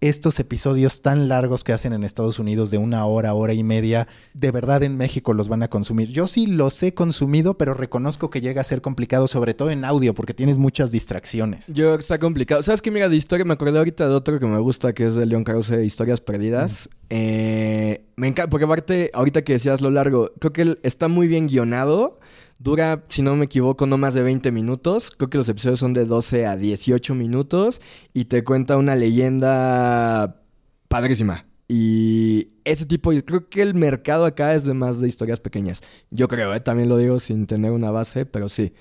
[0.00, 4.06] estos episodios tan largos que hacen en Estados Unidos de una hora, hora y media,
[4.34, 6.10] de verdad en México los van a consumir.
[6.10, 9.84] Yo sí los he consumido, pero reconozco que llega a ser complicado, sobre todo en
[9.84, 11.66] audio, porque tienes muchas distracciones.
[11.68, 12.62] Yo está complicado.
[12.62, 12.90] ¿Sabes qué?
[12.90, 15.44] Mira, de historia me acordé ahorita de otro que me gusta, que es de León
[15.44, 16.88] Krause, Historias Perdidas.
[17.10, 21.48] Eh, me encanta, porque aparte, ahorita que decías lo largo, creo que está muy bien
[21.48, 22.20] guionado.
[22.58, 25.12] Dura, si no me equivoco, no más de 20 minutos.
[25.16, 27.80] Creo que los episodios son de 12 a 18 minutos.
[28.12, 30.42] Y te cuenta una leyenda
[30.88, 31.46] padrísima.
[31.68, 35.82] Y ese tipo, creo que el mercado acá es de más de historias pequeñas.
[36.10, 36.60] Yo creo, ¿eh?
[36.60, 38.72] también lo digo sin tener una base, pero sí.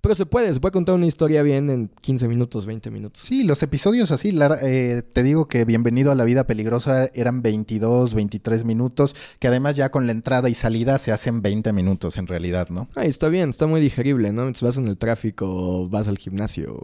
[0.00, 3.22] Pero se puede, se puede contar una historia bien en 15 minutos, 20 minutos.
[3.22, 8.14] Sí, los episodios así, eh, te digo que Bienvenido a la Vida Peligrosa eran 22,
[8.14, 12.26] 23 minutos, que además ya con la entrada y salida se hacen 20 minutos en
[12.26, 12.88] realidad, ¿no?
[12.94, 14.42] Ay, está bien, está muy digerible, ¿no?
[14.42, 16.80] Entonces vas en el tráfico, vas al gimnasio,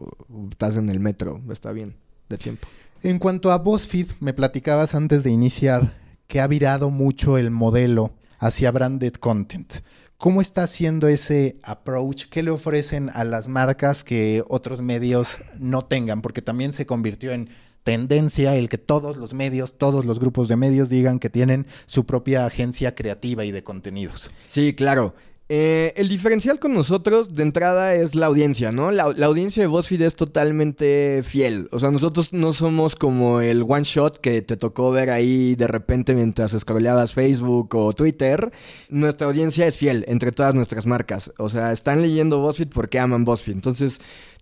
[0.51, 1.97] estás en el metro, está bien,
[2.29, 2.69] de tiempo.
[3.03, 8.13] En cuanto a BuzzFeed, me platicabas antes de iniciar que ha virado mucho el modelo
[8.39, 9.75] hacia branded content.
[10.19, 12.25] ¿Cómo está haciendo ese approach?
[12.31, 16.23] ¿Qué le ofrecen a las marcas que otros medios no tengan?
[16.23, 17.51] Porque también se convirtió en
[17.83, 22.07] tendencia el que todos los medios, todos los grupos de medios digan que tienen su
[22.07, 24.31] propia agencia creativa y de contenidos.
[24.49, 25.15] Sí, claro.
[25.49, 28.91] Eh, el diferencial con nosotros de entrada es la audiencia, ¿no?
[28.91, 31.69] La, audiencia de BuzzFeed es totalmente fiel.
[31.71, 35.69] O sea, nosotros no somos como el one shot que te tocó ver ahí de
[35.69, 38.51] repente mientras scrolleabas Facebook o Twitter.
[38.89, 41.33] Nuestra audiencia es fiel entre todas nuestras marcas.
[41.39, 43.55] O sea, están leyendo BuzzFeed porque aman BuzzFeed.
[43.55, 44.01] Entonces,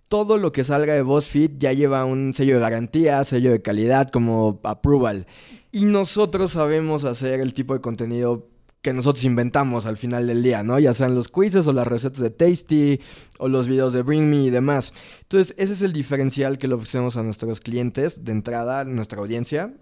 [0.08, 4.08] todo lo que salga de BuzzFeed ya lleva un sello de garantía, sello de calidad,
[4.08, 5.26] como approval.
[5.70, 8.53] Y nosotros sabemos hacer el tipo de contenido
[8.84, 10.78] que nosotros inventamos al final del día, ¿no?
[10.78, 13.00] Ya sean los quizzes o las recetas de Tasty
[13.38, 14.92] o los videos de Bring Me y demás.
[15.22, 19.72] Entonces, ese es el diferencial que le ofrecemos a nuestros clientes de entrada, nuestra audiencia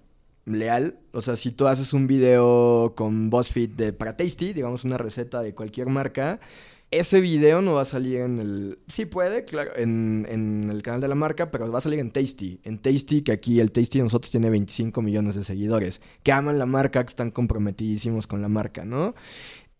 [0.45, 1.01] leal.
[1.13, 5.43] O sea, si tú haces un video con BuzzFeed de, para Tasty, digamos una receta
[5.43, 6.39] de cualquier marca,
[6.93, 8.79] ese video no va a salir en el...
[8.87, 10.27] Sí puede, claro, en,
[10.71, 12.61] el canal de la marca, pero va a salir en Tasty.
[12.65, 16.67] En Tasty, que aquí el Tasty nosotros tiene 25 millones de seguidores, que aman la
[16.67, 19.15] marca, que están comprometidísimos con la marca, ¿no?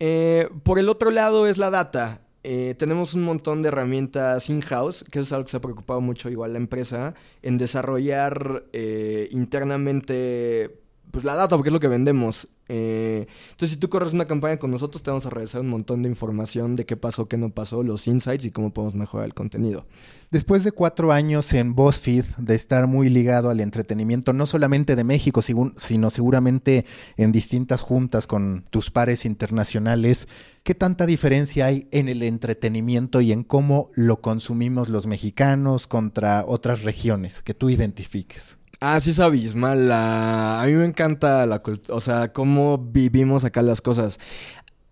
[0.01, 2.23] Eh, por el otro lado es la data.
[2.45, 6.31] Eh, tenemos un montón de herramientas in-house, que es algo que se ha preocupado mucho
[6.31, 10.82] igual la empresa, en desarrollar eh, internamente
[11.13, 12.49] pues la data, porque es lo que vendemos.
[12.69, 16.03] Eh, entonces, si tú corres una campaña con nosotros, te vamos a regresar un montón
[16.03, 19.35] de información de qué pasó, qué no pasó, los insights y cómo podemos mejorar el
[19.35, 19.85] contenido.
[20.31, 25.05] Después de cuatro años en BuzzFeed, de estar muy ligado al entretenimiento, no solamente de
[25.05, 26.87] México, sino seguramente
[27.19, 30.29] en distintas juntas con tus pares internacionales,
[30.63, 36.47] ¿qué tanta diferencia hay en el entretenimiento y en cómo lo consumimos los mexicanos contra
[36.47, 38.62] otras regiones que tú identifiques?
[38.85, 39.93] Ah, sí es abismal.
[39.93, 44.19] A mí me encanta la o sea, cómo vivimos acá las cosas.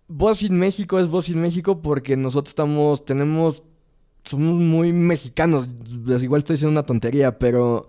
[0.07, 3.63] BuzzFeed México es BuzzFeed México porque nosotros estamos, tenemos,
[4.23, 5.67] somos muy mexicanos.
[6.21, 7.87] Igual estoy diciendo una tontería, pero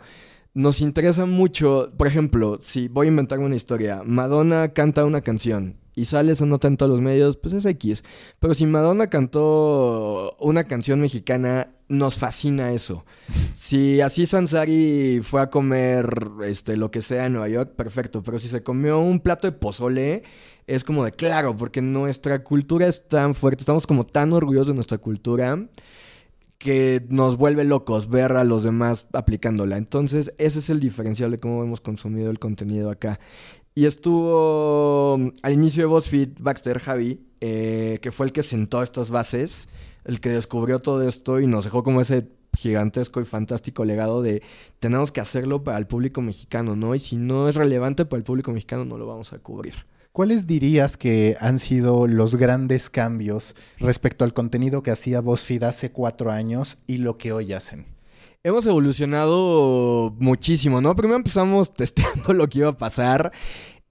[0.55, 1.93] nos interesa mucho.
[1.97, 6.47] Por ejemplo, si voy a inventar una historia, Madonna canta una canción y sale esa
[6.47, 8.03] nota en todos los medios, pues es X.
[8.39, 13.05] Pero si Madonna cantó una canción mexicana, nos fascina eso.
[13.55, 18.23] Si así Sansari fue a comer este, lo que sea en Nueva York, perfecto.
[18.23, 20.25] Pero si se comió un plato de pozole,
[20.67, 24.75] es como de claro, porque nuestra cultura es tan fuerte, estamos como tan orgullosos de
[24.75, 25.69] nuestra cultura
[26.63, 29.77] que nos vuelve locos ver a los demás aplicándola.
[29.77, 33.19] Entonces, ese es el diferencial de cómo hemos consumido el contenido acá.
[33.75, 38.83] Y estuvo mm, al inicio de BuzzFeed Baxter Javi, eh, que fue el que sentó
[38.83, 39.69] estas bases,
[40.05, 44.43] el que descubrió todo esto y nos dejó como ese gigantesco y fantástico legado de
[44.79, 46.95] tenemos que hacerlo para el público mexicano, ¿no?
[46.95, 49.75] Y si no es relevante para el público mexicano, no lo vamos a cubrir.
[50.13, 55.91] ¿Cuáles dirías que han sido los grandes cambios respecto al contenido que hacía BuzzFeed hace
[55.91, 57.87] cuatro años y lo que hoy hacen?
[58.45, 60.97] Hemos evolucionado muchísimo, ¿no?
[60.97, 63.31] Primero empezamos testeando lo que iba a pasar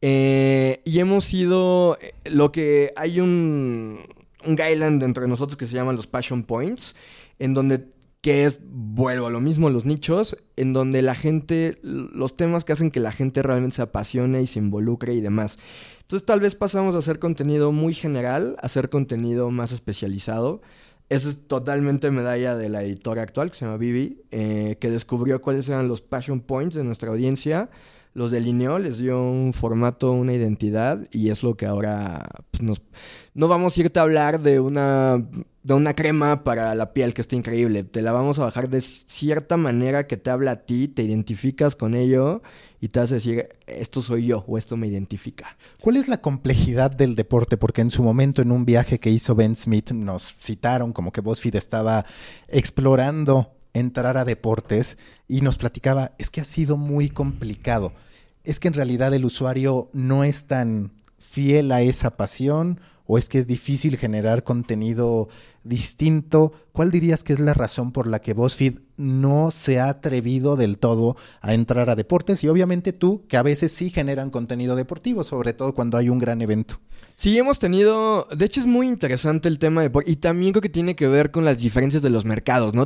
[0.02, 4.00] eh, y hemos ido, eh, lo que hay un,
[4.46, 6.96] un guideline entre nosotros que se llaman los passion points,
[7.40, 7.88] en donde
[8.20, 12.74] que es, vuelvo a lo mismo, los nichos, en donde la gente, los temas que
[12.74, 15.58] hacen que la gente realmente se apasione y se involucre y demás.
[16.02, 20.62] Entonces tal vez pasamos a hacer contenido muy general, a hacer contenido más especializado.
[21.12, 25.42] Eso es totalmente medalla de la editora actual, que se llama Vivi, eh, que descubrió
[25.42, 27.70] cuáles eran los passion points de nuestra audiencia,
[28.14, 32.82] los delineó, les dio un formato, una identidad, y es lo que ahora pues, nos...
[33.34, 35.22] No vamos a irte a hablar de una,
[35.64, 38.80] de una crema para la piel que está increíble, te la vamos a bajar de
[38.80, 42.42] cierta manera que te habla a ti, te identificas con ello
[42.82, 45.56] y te hace decir, esto soy yo o esto me identifica.
[45.80, 47.56] ¿Cuál es la complejidad del deporte?
[47.56, 51.22] Porque en su momento, en un viaje que hizo Ben Smith, nos citaron como que
[51.22, 52.04] BuzzFeed estaba
[52.48, 57.94] explorando entrar a deportes y nos platicaba, es que ha sido muy complicado.
[58.44, 63.30] Es que en realidad el usuario no es tan fiel a esa pasión o es
[63.30, 65.30] que es difícil generar contenido
[65.64, 66.54] distinto.
[66.72, 70.78] ¿Cuál dirías que es la razón por la que BuzzFeed no se ha atrevido del
[70.78, 72.44] todo a entrar a deportes?
[72.44, 76.20] Y obviamente tú, que a veces sí generan contenido deportivo, sobre todo cuando hay un
[76.20, 76.80] gran evento.
[77.16, 80.70] Sí, hemos tenido, de hecho es muy interesante el tema de y también creo que
[80.70, 82.86] tiene que ver con las diferencias de los mercados, ¿no?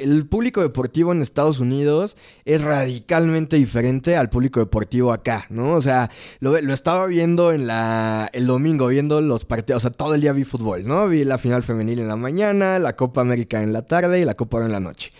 [0.00, 5.74] El público deportivo en Estados Unidos es radicalmente diferente al público deportivo acá, ¿no?
[5.74, 9.94] O sea, lo, lo estaba viendo en la el domingo viendo los partidos, o sea,
[9.94, 11.06] todo el día vi fútbol, ¿no?
[11.06, 14.32] Vi la final femenil en la mañana, la Copa América en la tarde y la
[14.34, 15.12] Copa en la noche.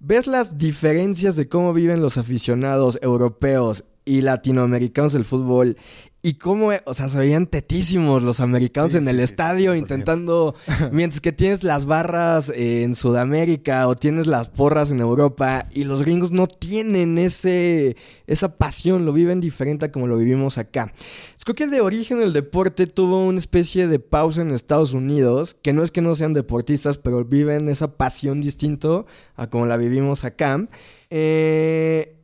[0.00, 5.76] ¿Ves las diferencias de cómo viven los aficionados europeos y latinoamericanos del fútbol
[6.22, 10.54] y cómo, o sea, se veían tetísimos los americanos en el estadio intentando,
[10.92, 16.02] mientras que tienes las barras en Sudamérica o tienes las porras en Europa y los
[16.02, 17.96] gringos no tienen ese,
[18.26, 20.92] esa pasión, lo viven diferente a como lo vivimos acá.
[21.36, 25.56] Es creo que de origen el deporte tuvo una especie de pausa en Estados Unidos,
[25.62, 29.06] que no es que no sean deportistas, pero viven esa pasión distinto
[29.36, 30.68] a como la vivimos acá.
[31.08, 32.19] Eh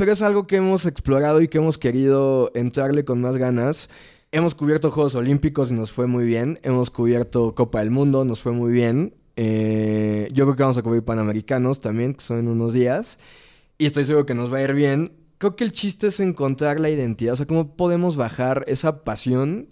[0.00, 3.90] pero es algo que hemos explorado y que hemos querido entrarle con más ganas.
[4.32, 6.58] Hemos cubierto Juegos Olímpicos y nos fue muy bien.
[6.62, 9.12] Hemos cubierto Copa del Mundo, nos fue muy bien.
[9.36, 13.18] Eh, yo creo que vamos a cubrir Panamericanos también, que son en unos días.
[13.76, 15.12] Y estoy seguro que nos va a ir bien.
[15.36, 17.34] Creo que el chiste es encontrar la identidad.
[17.34, 19.68] O sea, cómo podemos bajar esa pasión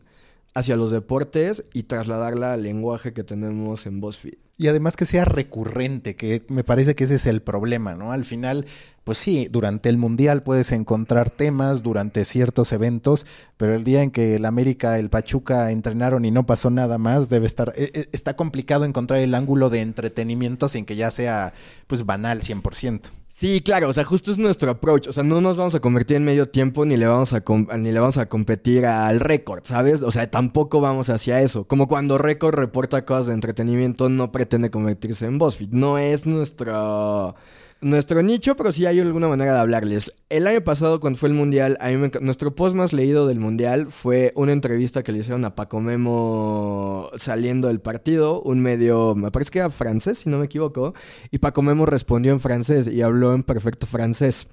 [0.58, 4.38] hacia los deportes y trasladarla al lenguaje que tenemos en BuzzFeed.
[4.60, 8.10] Y además que sea recurrente, que me parece que ese es el problema, ¿no?
[8.10, 8.66] Al final,
[9.04, 13.24] pues sí, durante el Mundial puedes encontrar temas, durante ciertos eventos,
[13.56, 17.28] pero el día en que el América, el Pachuca entrenaron y no pasó nada más,
[17.28, 21.54] debe estar, e, e, está complicado encontrar el ángulo de entretenimiento sin que ya sea,
[21.86, 23.12] pues, banal 100%.
[23.38, 25.06] Sí, claro, o sea, justo es nuestro approach.
[25.06, 27.44] O sea, no nos vamos a convertir en medio tiempo ni le vamos a,
[27.76, 30.02] ni le vamos a competir al récord, ¿sabes?
[30.02, 31.64] O sea, tampoco vamos hacia eso.
[31.64, 35.68] Como cuando récord reporta cosas de entretenimiento, no pretende convertirse en BuzzFeed.
[35.70, 37.36] No es nuestro
[37.80, 40.12] nuestro nicho, pero sí hay alguna manera de hablarles.
[40.28, 43.90] El año pasado, cuando fue el Mundial, a mí nuestro post más leído del Mundial
[43.90, 49.30] fue una entrevista que le hicieron a Paco Memo saliendo del partido, un medio, me
[49.30, 50.94] parece que era francés, si no me equivoco,
[51.30, 54.48] y Paco Memo respondió en francés y habló en perfecto francés.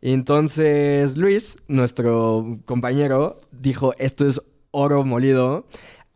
[0.00, 4.40] Entonces Luis, nuestro compañero, dijo, esto es
[4.74, 5.66] oro molido.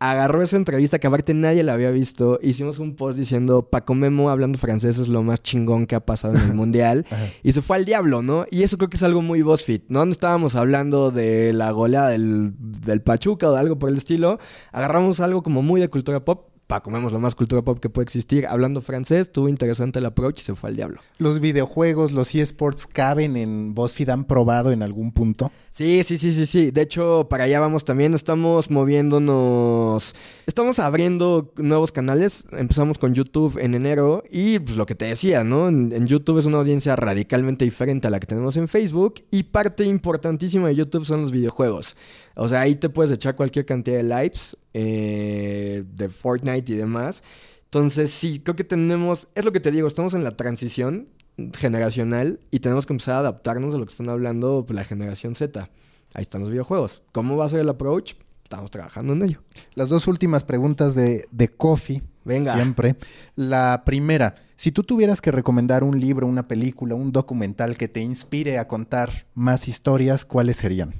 [0.01, 2.39] Agarró esa entrevista que aparte nadie la había visto.
[2.41, 6.35] Hicimos un post diciendo Paco Memo hablando francés es lo más chingón que ha pasado
[6.35, 7.05] en el mundial.
[7.43, 8.45] Y se fue al diablo, ¿no?
[8.49, 10.05] Y eso creo que es algo muy BuzzFeed, ¿no?
[10.05, 14.39] No estábamos hablando de la goleada del, del Pachuca o de algo por el estilo.
[14.71, 16.48] Agarramos algo como muy de cultura pop.
[16.69, 18.45] Paco Memo es lo más cultura pop que puede existir.
[18.45, 21.01] Hablando francés, tuvo interesante el approach y se fue al diablo.
[21.17, 25.51] Los videojuegos, los eSports caben en BuzzFeed, han probado en algún punto.
[25.71, 26.69] Sí, sí, sí, sí, sí.
[26.69, 28.13] De hecho, para allá vamos también.
[28.13, 30.13] Estamos moviéndonos.
[30.45, 32.43] Estamos abriendo nuevos canales.
[32.51, 34.23] Empezamos con YouTube en enero.
[34.29, 35.69] Y pues lo que te decía, ¿no?
[35.69, 39.23] En, en YouTube es una audiencia radicalmente diferente a la que tenemos en Facebook.
[39.31, 41.95] Y parte importantísima de YouTube son los videojuegos.
[42.41, 47.21] O sea, ahí te puedes echar cualquier cantidad de lives eh, de Fortnite y demás.
[47.65, 49.27] Entonces, sí, creo que tenemos.
[49.35, 51.09] Es lo que te digo, estamos en la transición
[51.57, 55.35] generacional y tenemos que empezar a adaptarnos a lo que están hablando pues, la generación
[55.35, 55.69] Z.
[56.13, 57.01] Ahí están los videojuegos.
[57.11, 58.13] ¿Cómo va a ser el approach?
[58.43, 59.43] Estamos trabajando en ello.
[59.75, 62.01] Las dos últimas preguntas de, de Coffee.
[62.23, 62.53] Venga.
[62.55, 62.95] Siempre.
[63.35, 67.99] La primera, si tú tuvieras que recomendar un libro, una película, un documental que te
[67.99, 70.93] inspire a contar más historias, ¿cuáles serían?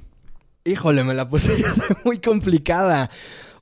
[0.64, 1.56] Híjole, me la puse
[2.04, 3.10] muy complicada.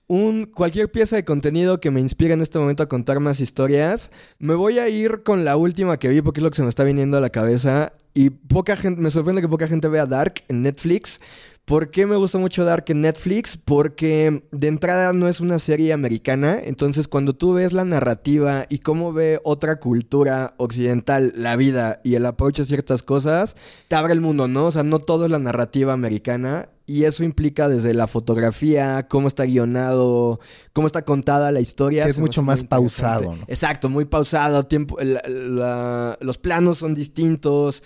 [0.09, 4.11] Un, cualquier pieza de contenido que me inspire en este momento a contar más historias.
[4.39, 6.69] Me voy a ir con la última que vi porque es lo que se me
[6.69, 7.93] está viniendo a la cabeza.
[8.15, 11.21] Y poca gente, me sorprende que poca gente vea Dark en Netflix.
[11.69, 13.59] ¿Por qué me gusta mucho Dark en Netflix?
[13.63, 18.79] Porque de entrada no es una serie americana, entonces cuando tú ves la narrativa y
[18.79, 23.55] cómo ve otra cultura occidental la vida y el approach a ciertas cosas,
[23.89, 24.65] te abre el mundo, ¿no?
[24.69, 29.29] O sea, no todo es la narrativa americana y eso implica desde la fotografía, cómo
[29.29, 30.41] está guionado,
[30.73, 32.05] cómo está contada la historia.
[32.05, 33.45] Que es mucho más pausado, ¿no?
[33.47, 37.83] Exacto, muy pausado, tiempo, la- la- los planos son distintos.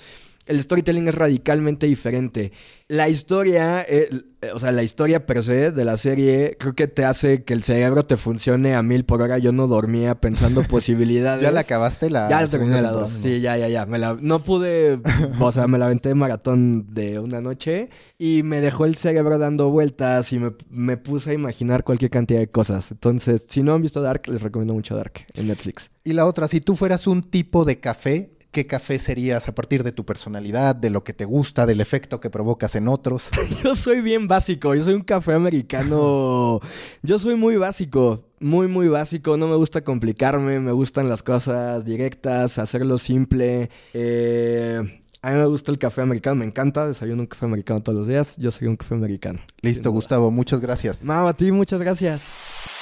[0.47, 2.53] El storytelling es radicalmente diferente.
[2.89, 4.09] La historia, eh,
[4.43, 7.55] eh, o sea, la historia per se de la serie, creo que te hace que
[7.55, 9.39] el cerebro te funcione a mil por hora.
[9.39, 11.43] Yo no dormía pensando posibilidades.
[11.43, 13.13] ¿Ya la acabaste la Ya la terminé la dos.
[13.13, 13.87] Sí, ya, ya, ya.
[13.87, 15.01] Me la- no pude,
[15.41, 17.89] o sea, me la aventé de maratón de una noche
[18.19, 22.41] y me dejó el cerebro dando vueltas y me, me puse a imaginar cualquier cantidad
[22.41, 22.91] de cosas.
[22.91, 25.91] Entonces, si no han visto Dark, les recomiendo mucho Dark en Netflix.
[26.05, 29.83] Y la otra, si tú fueras un tipo de café, ¿qué café serías a partir
[29.83, 33.31] de tu personalidad, de lo que te gusta, del efecto que provocas en otros?
[33.65, 36.61] Yo soy bien básico, yo soy un café americano.
[37.03, 39.37] Yo soy muy básico, muy, muy básico.
[39.37, 43.71] No me gusta complicarme, me gustan las cosas directas, hacerlo simple.
[43.95, 44.81] Eh,
[45.23, 46.87] a mí me gusta el café americano, me encanta.
[46.87, 48.37] Desayuno un café americano todos los días.
[48.37, 49.41] Yo soy un café americano.
[49.63, 49.91] Listo.
[49.91, 51.03] Gustavo, muchas gracias.
[51.03, 52.82] Mau, a ti muchas gracias.